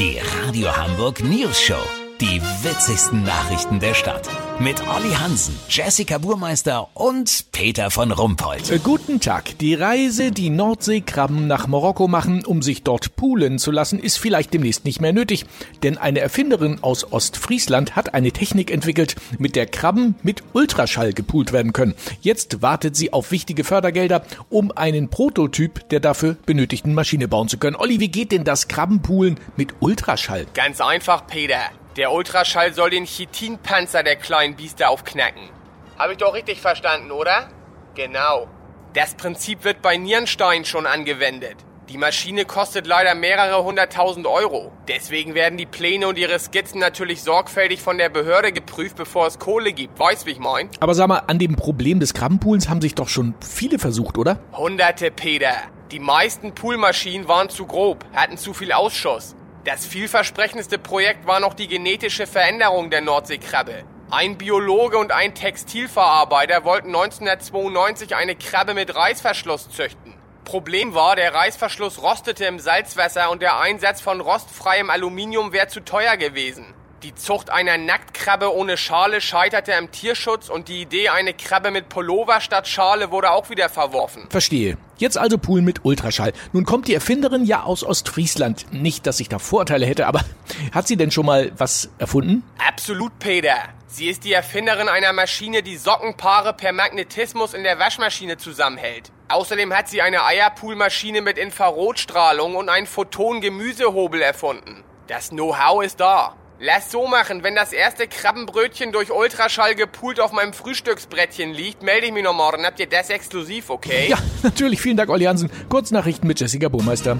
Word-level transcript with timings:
Die 0.00 0.18
Radio 0.18 0.74
Hamburg 0.74 1.22
News 1.22 1.60
Show. 1.60 1.99
Die 2.20 2.42
witzigsten 2.62 3.22
Nachrichten 3.22 3.80
der 3.80 3.94
Stadt. 3.94 4.28
Mit 4.58 4.86
Olli 4.86 5.14
Hansen, 5.14 5.58
Jessica 5.70 6.18
Burmeister 6.18 6.88
und 6.92 7.46
Peter 7.50 7.90
von 7.90 8.12
Rumpold. 8.12 8.70
Äh, 8.70 8.78
Guten 8.78 9.20
Tag. 9.20 9.56
Die 9.56 9.72
Reise, 9.72 10.30
die 10.30 10.50
Nordseekrabben 10.50 11.46
nach 11.46 11.66
Marokko 11.66 12.08
machen, 12.08 12.44
um 12.44 12.60
sich 12.60 12.82
dort 12.82 13.16
poolen 13.16 13.58
zu 13.58 13.70
lassen, 13.70 13.98
ist 13.98 14.18
vielleicht 14.18 14.52
demnächst 14.52 14.84
nicht 14.84 15.00
mehr 15.00 15.14
nötig. 15.14 15.46
Denn 15.82 15.96
eine 15.96 16.20
Erfinderin 16.20 16.82
aus 16.82 17.10
Ostfriesland 17.10 17.96
hat 17.96 18.12
eine 18.12 18.32
Technik 18.32 18.70
entwickelt, 18.70 19.16
mit 19.38 19.56
der 19.56 19.64
Krabben 19.64 20.14
mit 20.22 20.42
Ultraschall 20.52 21.14
gepoolt 21.14 21.54
werden 21.54 21.72
können. 21.72 21.94
Jetzt 22.20 22.60
wartet 22.60 22.96
sie 22.96 23.14
auf 23.14 23.30
wichtige 23.30 23.64
Fördergelder, 23.64 24.26
um 24.50 24.72
einen 24.72 25.08
Prototyp 25.08 25.88
der 25.88 26.00
dafür 26.00 26.36
benötigten 26.44 26.92
Maschine 26.92 27.28
bauen 27.28 27.48
zu 27.48 27.56
können. 27.56 27.76
Olli, 27.76 27.98
wie 27.98 28.10
geht 28.10 28.30
denn 28.32 28.44
das 28.44 28.68
Krabbenpoolen 28.68 29.40
mit 29.56 29.72
Ultraschall? 29.80 30.44
Ganz 30.52 30.82
einfach, 30.82 31.26
Peter. 31.26 31.70
Der 31.96 32.12
Ultraschall 32.12 32.72
soll 32.72 32.90
den 32.90 33.04
Chitinpanzer 33.04 34.04
der 34.04 34.14
kleinen 34.14 34.54
Biester 34.54 34.90
aufknacken. 34.90 35.50
Habe 35.98 36.12
ich 36.12 36.18
doch 36.18 36.34
richtig 36.34 36.60
verstanden, 36.60 37.10
oder? 37.10 37.48
Genau. 37.96 38.46
Das 38.94 39.14
Prinzip 39.14 39.64
wird 39.64 39.82
bei 39.82 39.96
Nierenstein 39.96 40.64
schon 40.64 40.86
angewendet. 40.86 41.56
Die 41.88 41.98
Maschine 41.98 42.44
kostet 42.44 42.86
leider 42.86 43.16
mehrere 43.16 43.64
hunderttausend 43.64 44.28
Euro. 44.28 44.70
Deswegen 44.86 45.34
werden 45.34 45.58
die 45.58 45.66
Pläne 45.66 46.06
und 46.06 46.16
ihre 46.16 46.38
Skizzen 46.38 46.78
natürlich 46.78 47.22
sorgfältig 47.22 47.82
von 47.82 47.98
der 47.98 48.08
Behörde 48.08 48.52
geprüft, 48.52 48.94
bevor 48.94 49.26
es 49.26 49.40
Kohle 49.40 49.72
gibt. 49.72 49.98
Weißt, 49.98 50.26
wie 50.26 50.30
ich 50.30 50.38
mein? 50.38 50.70
Aber 50.78 50.94
sag 50.94 51.08
mal, 51.08 51.24
an 51.26 51.40
dem 51.40 51.56
Problem 51.56 51.98
des 51.98 52.14
Krabbenpoolens 52.14 52.68
haben 52.68 52.80
sich 52.80 52.94
doch 52.94 53.08
schon 53.08 53.34
viele 53.40 53.80
versucht, 53.80 54.16
oder? 54.16 54.38
Hunderte, 54.52 55.10
Peter. 55.10 55.54
Die 55.90 55.98
meisten 55.98 56.54
Poolmaschinen 56.54 57.26
waren 57.26 57.48
zu 57.48 57.66
grob, 57.66 58.04
hatten 58.14 58.38
zu 58.38 58.54
viel 58.54 58.70
Ausschuss. 58.70 59.34
Das 59.64 59.84
vielversprechendste 59.84 60.78
Projekt 60.78 61.26
war 61.26 61.38
noch 61.38 61.52
die 61.52 61.68
genetische 61.68 62.26
Veränderung 62.26 62.88
der 62.88 63.02
Nordseekrabbe. 63.02 63.84
Ein 64.10 64.38
Biologe 64.38 64.96
und 64.96 65.12
ein 65.12 65.34
Textilverarbeiter 65.34 66.64
wollten 66.64 66.88
1992 66.88 68.16
eine 68.16 68.36
Krabbe 68.36 68.72
mit 68.72 68.94
Reißverschluss 68.94 69.68
züchten. 69.68 70.14
Problem 70.44 70.94
war, 70.94 71.14
der 71.14 71.34
Reißverschluss 71.34 72.02
rostete 72.02 72.46
im 72.46 72.58
Salzwasser 72.58 73.30
und 73.30 73.42
der 73.42 73.60
Einsatz 73.60 74.00
von 74.00 74.22
rostfreiem 74.22 74.88
Aluminium 74.88 75.52
wäre 75.52 75.68
zu 75.68 75.80
teuer 75.80 76.16
gewesen. 76.16 76.64
Die 77.02 77.14
Zucht 77.14 77.48
einer 77.48 77.78
Nacktkrabbe 77.78 78.54
ohne 78.54 78.76
Schale 78.76 79.22
scheiterte 79.22 79.72
im 79.72 79.90
Tierschutz 79.90 80.50
und 80.50 80.68
die 80.68 80.82
Idee, 80.82 81.08
eine 81.08 81.32
Krabbe 81.32 81.70
mit 81.70 81.88
Pullover 81.88 82.42
statt 82.42 82.68
Schale 82.68 83.10
wurde 83.10 83.30
auch 83.30 83.48
wieder 83.48 83.70
verworfen. 83.70 84.26
Verstehe. 84.28 84.76
Jetzt 84.98 85.16
also 85.16 85.38
Pool 85.38 85.62
mit 85.62 85.82
Ultraschall. 85.86 86.34
Nun 86.52 86.66
kommt 86.66 86.88
die 86.88 86.94
Erfinderin 86.94 87.46
ja 87.46 87.62
aus 87.62 87.84
Ostfriesland. 87.84 88.70
Nicht, 88.70 89.06
dass 89.06 89.18
ich 89.18 89.30
da 89.30 89.38
Vorteile 89.38 89.86
hätte, 89.86 90.06
aber 90.06 90.20
hat 90.72 90.88
sie 90.88 90.98
denn 90.98 91.10
schon 91.10 91.24
mal 91.24 91.52
was 91.56 91.88
erfunden? 91.96 92.42
Absolut, 92.68 93.18
Peter. 93.18 93.56
Sie 93.86 94.10
ist 94.10 94.24
die 94.24 94.34
Erfinderin 94.34 94.88
einer 94.90 95.14
Maschine, 95.14 95.62
die 95.62 95.78
Sockenpaare 95.78 96.52
per 96.52 96.74
Magnetismus 96.74 97.54
in 97.54 97.62
der 97.62 97.78
Waschmaschine 97.78 98.36
zusammenhält. 98.36 99.10
Außerdem 99.28 99.72
hat 99.74 99.88
sie 99.88 100.02
eine 100.02 100.22
Eierpoolmaschine 100.22 101.22
mit 101.22 101.38
Infrarotstrahlung 101.38 102.56
und 102.56 102.68
einen 102.68 102.86
Photon-Gemüsehobel 102.86 104.20
erfunden. 104.20 104.84
Das 105.06 105.30
Know-how 105.30 105.82
ist 105.82 105.98
da. 105.98 106.36
Lass 106.62 106.90
so 106.90 107.06
machen, 107.06 107.42
wenn 107.42 107.54
das 107.54 107.72
erste 107.72 108.06
Krabbenbrötchen 108.06 108.92
durch 108.92 109.10
Ultraschall 109.10 109.74
gepoolt 109.74 110.20
auf 110.20 110.30
meinem 110.32 110.52
Frühstücksbrettchen 110.52 111.54
liegt, 111.54 111.82
melde 111.82 112.08
ich 112.08 112.12
mich 112.12 112.22
noch 112.22 112.34
morgen. 112.34 112.66
Habt 112.66 112.78
ihr 112.80 112.86
das 112.86 113.08
exklusiv, 113.08 113.70
okay? 113.70 114.08
Ja, 114.10 114.18
natürlich. 114.42 114.78
Vielen 114.78 114.98
Dank, 114.98 115.08
Olli 115.08 115.24
Hansen. 115.24 115.50
Kurznachrichten 115.70 116.28
mit 116.28 116.38
Jessica 116.38 116.68
Burmeister. 116.68 117.16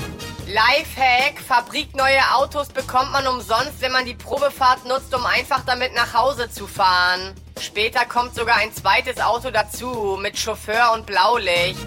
Lifehack, 0.47 1.41
fabrikneue 1.41 2.21
Autos 2.35 2.69
bekommt 2.69 3.13
man 3.13 3.27
umsonst, 3.27 3.81
wenn 3.81 3.93
man 3.93 4.05
die 4.05 4.13
Probefahrt 4.13 4.85
nutzt, 4.85 5.15
um 5.15 5.25
einfach 5.25 5.65
damit 5.65 5.95
nach 5.95 6.13
Hause 6.13 6.51
zu 6.51 6.67
fahren. 6.67 7.33
Später 7.59 8.05
kommt 8.05 8.35
sogar 8.35 8.57
ein 8.57 8.75
zweites 8.75 9.23
Auto 9.23 9.51
dazu, 9.51 10.19
mit 10.21 10.39
Chauffeur 10.39 10.93
und 10.93 11.07
Blaulicht. 11.07 11.79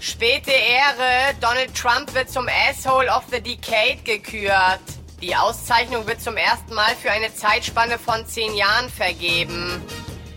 Späte 0.00 0.52
Ehre, 0.52 1.34
Donald 1.38 1.74
Trump 1.74 2.14
wird 2.14 2.30
zum 2.30 2.48
Asshole 2.48 3.10
of 3.10 3.24
the 3.30 3.42
Decade 3.42 3.98
gekürt. 4.04 5.01
Die 5.22 5.36
Auszeichnung 5.36 6.08
wird 6.08 6.20
zum 6.20 6.36
ersten 6.36 6.74
Mal 6.74 6.96
für 7.00 7.12
eine 7.12 7.32
Zeitspanne 7.32 7.96
von 7.96 8.26
zehn 8.26 8.54
Jahren 8.54 8.90
vergeben. 8.90 9.80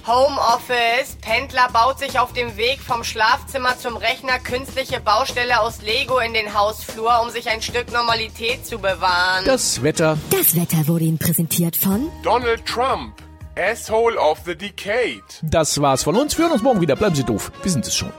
Homeoffice. 0.06 1.18
Pendler 1.22 1.68
baut 1.74 1.98
sich 1.98 2.20
auf 2.20 2.34
dem 2.34 2.56
Weg 2.56 2.80
vom 2.82 3.04
Schlafzimmer 3.04 3.80
zum 3.80 3.98
Rechner 3.98 4.38
künstliche 4.38 5.00
Baustelle 5.00 5.60
aus 5.60 5.82
Lego 5.82 6.20
in 6.20 6.36
den 6.36 6.54
Hausflur, 6.54 7.20
um 7.24 7.32
sich 7.32 7.50
ein 7.50 7.64
Stück 7.64 7.92
Normalität 7.92 8.68
zu 8.68 8.78
bewahren. 8.78 9.44
Das 9.46 9.82
Wetter. 9.82 10.20
Das 10.30 10.56
Wetter 10.56 10.88
wurde 10.88 11.06
Ihnen 11.06 11.18
präsentiert 11.18 11.76
von 11.76 12.12
Donald 12.22 12.64
Trump, 12.68 13.16
Asshole 13.58 14.20
of 14.20 14.38
the 14.46 14.56
Decade. 14.56 15.24
Das 15.42 15.82
war's 15.82 16.04
von 16.04 16.16
uns. 16.16 16.38
Wir 16.38 16.46
hören 16.46 16.54
uns 16.54 16.62
morgen 16.62 16.82
wieder. 16.82 16.96
Bleiben 16.96 17.16
Sie 17.16 17.24
doof. 17.24 17.52
Wir 17.64 17.72
sind 17.72 17.88
es 17.88 17.96
schon. 17.96 18.12